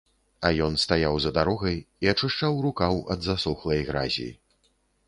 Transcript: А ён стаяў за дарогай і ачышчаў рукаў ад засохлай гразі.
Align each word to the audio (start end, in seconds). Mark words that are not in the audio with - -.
А 0.47 0.49
ён 0.67 0.77
стаяў 0.83 1.17
за 1.25 1.33
дарогай 1.37 1.77
і 2.07 2.11
ачышчаў 2.15 2.53
рукаў 2.67 2.93
ад 3.17 3.21
засохлай 3.31 3.89
гразі. 3.93 4.29